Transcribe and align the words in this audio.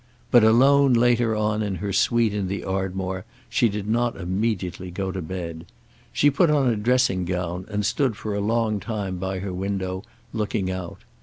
But, 0.31 0.43
alone 0.43 0.93
later 0.95 1.35
on 1.35 1.61
in 1.61 1.75
her 1.75 1.93
suite 1.93 2.33
in 2.33 2.47
the 2.47 2.63
Ardmore 2.63 3.23
she 3.49 3.69
did 3.69 3.87
not 3.87 4.15
immediately 4.17 4.89
go 4.89 5.11
to 5.11 5.21
bed. 5.21 5.67
She 6.11 6.31
put 6.31 6.49
on 6.49 6.67
a 6.67 6.75
dressing 6.75 7.23
gown 7.23 7.67
and 7.69 7.85
stood 7.85 8.15
for 8.15 8.33
a 8.33 8.39
long 8.41 8.79
time 8.79 9.17
by 9.17 9.37
her 9.41 9.53
window, 9.53 10.03
looking 10.33 10.71
out. 10.71 11.03